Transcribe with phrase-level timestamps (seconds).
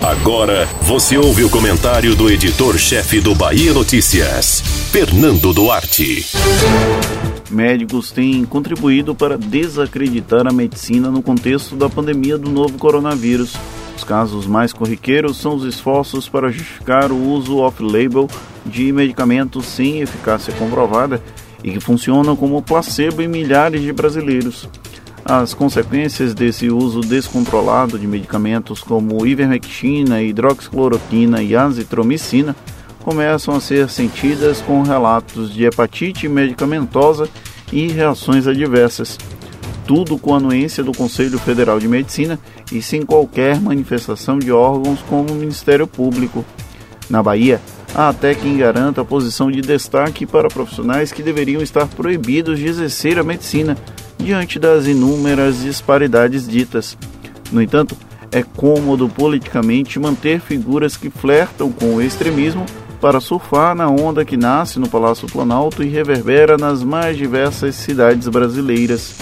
[0.00, 6.26] Agora você ouve o comentário do editor-chefe do Bahia Notícias, Fernando Duarte.
[7.50, 13.54] Médicos têm contribuído para desacreditar a medicina no contexto da pandemia do novo coronavírus.
[13.96, 18.28] Os casos mais corriqueiros são os esforços para justificar o uso off-label
[18.64, 21.22] de medicamentos sem eficácia comprovada
[21.62, 24.66] e que funcionam como placebo em milhares de brasileiros.
[25.24, 32.56] As consequências desse uso descontrolado de medicamentos como ivermectina, hidroxicloroquina e azitromicina
[33.02, 37.28] começam a ser sentidas com relatos de hepatite medicamentosa
[37.72, 39.18] e reações adversas.
[39.86, 42.38] Tudo com anuência do Conselho Federal de Medicina
[42.72, 46.44] e sem qualquer manifestação de órgãos como o Ministério Público.
[47.08, 47.60] Na Bahia,
[47.94, 52.66] há até quem garanta a posição de destaque para profissionais que deveriam estar proibidos de
[52.66, 53.76] exercer a medicina
[54.20, 56.96] diante das inúmeras disparidades ditas.
[57.50, 57.96] No entanto,
[58.32, 62.64] é cômodo politicamente manter figuras que flertam com o extremismo
[63.00, 68.28] para surfar na onda que nasce no Palácio Planalto e reverbera nas mais diversas cidades
[68.28, 69.16] brasileiras.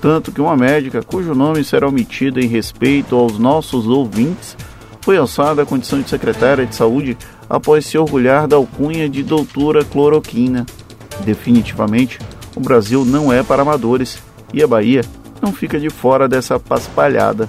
[0.00, 4.56] Tanto que uma médica, cujo nome será omitido em respeito aos nossos ouvintes,
[5.00, 7.18] foi alçada à condição de secretária de saúde
[7.50, 10.64] após se orgulhar da alcunha de doutora cloroquina.
[11.24, 12.18] Definitivamente,
[12.54, 15.02] o Brasil não é para amadores e a Bahia
[15.40, 17.48] não fica de fora dessa paspalhada.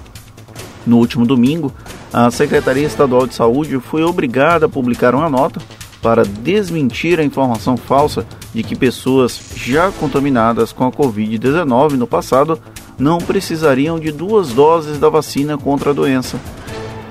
[0.86, 1.72] No último domingo,
[2.12, 5.60] a Secretaria Estadual de Saúde foi obrigada a publicar uma nota
[6.02, 12.58] para desmentir a informação falsa de que pessoas já contaminadas com a Covid-19 no passado
[12.98, 16.38] não precisariam de duas doses da vacina contra a doença.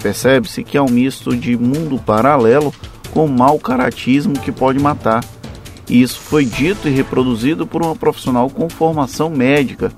[0.01, 2.73] Percebe-se que é um misto de mundo paralelo
[3.11, 5.23] com mau caratismo que pode matar.
[5.89, 9.91] E isso foi dito e reproduzido por uma profissional com formação médica,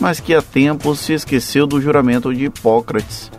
[0.00, 3.30] mas que há tempos se esqueceu do juramento de Hipócrates.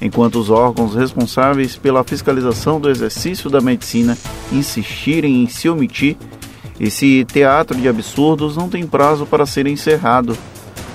[0.00, 4.18] Enquanto os órgãos responsáveis pela fiscalização do exercício da medicina
[4.52, 6.16] insistirem em se omitir,
[6.78, 10.36] esse teatro de absurdos não tem prazo para ser encerrado.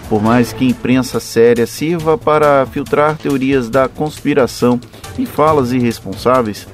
[0.08, 4.80] Por mais que a imprensa séria sirva para filtrar teorias da conspiração
[5.18, 6.68] e falas irresponsáveis,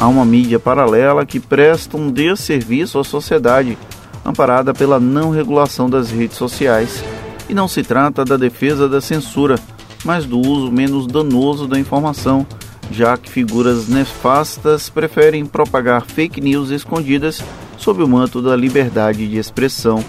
[0.00, 3.76] há uma mídia paralela que presta um desserviço à sociedade,
[4.24, 7.04] amparada pela não regulação das redes sociais.
[7.50, 9.56] E não se trata da defesa da censura,
[10.02, 12.46] mas do uso menos danoso da informação,
[12.90, 17.44] já que figuras nefastas preferem propagar fake news escondidas
[17.76, 20.02] sob o manto da liberdade de expressão.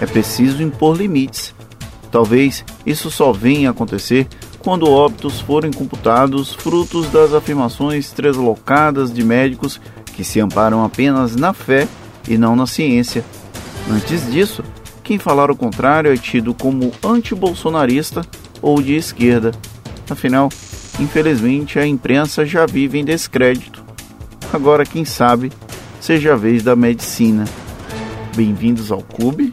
[0.00, 1.54] É preciso impor limites.
[2.10, 4.26] Talvez isso só venha a acontecer
[4.60, 9.80] quando óbitos forem computados frutos das afirmações treslocadas de médicos
[10.14, 11.88] que se amparam apenas na fé
[12.28, 13.24] e não na ciência.
[13.90, 14.62] Antes disso,
[15.02, 18.22] quem falar o contrário é tido como antibolsonarista
[18.60, 19.52] ou de esquerda.
[20.08, 20.50] Afinal,
[21.00, 23.82] infelizmente a imprensa já vive em descrédito.
[24.52, 25.50] Agora, quem sabe,
[26.00, 27.44] seja a vez da medicina.
[28.36, 29.52] Bem-vindos ao clube.